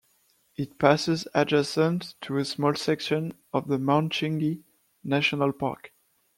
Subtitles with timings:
[0.55, 4.63] It passes adjacent to a small section of the Mount Chinghee
[5.03, 5.93] National Park.